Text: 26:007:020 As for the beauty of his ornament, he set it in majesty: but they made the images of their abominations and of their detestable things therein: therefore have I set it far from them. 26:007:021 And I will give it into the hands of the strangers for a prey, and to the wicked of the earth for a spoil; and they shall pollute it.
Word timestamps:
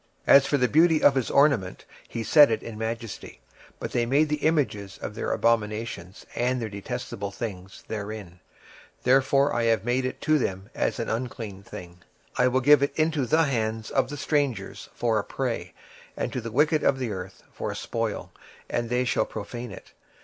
26:007:020 0.27 0.35
As 0.35 0.45
for 0.47 0.57
the 0.57 0.67
beauty 0.67 1.03
of 1.03 1.13
his 1.13 1.29
ornament, 1.29 1.85
he 2.07 2.23
set 2.23 2.49
it 2.49 2.63
in 2.63 2.75
majesty: 2.75 3.39
but 3.79 3.91
they 3.91 4.03
made 4.07 4.29
the 4.29 4.37
images 4.37 4.97
of 4.99 5.13
their 5.13 5.31
abominations 5.31 6.25
and 6.33 6.53
of 6.53 6.59
their 6.59 6.69
detestable 6.69 7.29
things 7.29 7.83
therein: 7.87 8.39
therefore 9.03 9.51
have 9.51 9.59
I 9.59 9.65
set 10.01 10.05
it 10.05 10.15
far 10.25 10.37
from 10.37 10.43
them. 10.43 10.71
26:007:021 10.73 11.73
And 11.73 11.97
I 12.35 12.47
will 12.47 12.61
give 12.61 12.81
it 12.81 12.95
into 12.97 13.27
the 13.27 13.43
hands 13.43 13.91
of 13.91 14.09
the 14.09 14.17
strangers 14.17 14.89
for 14.95 15.19
a 15.19 15.23
prey, 15.23 15.75
and 16.17 16.33
to 16.33 16.41
the 16.41 16.51
wicked 16.51 16.83
of 16.83 16.97
the 16.97 17.11
earth 17.11 17.43
for 17.53 17.69
a 17.69 17.75
spoil; 17.75 18.31
and 18.71 18.89
they 18.89 19.05
shall 19.05 19.25
pollute 19.27 19.69
it. 19.71 19.91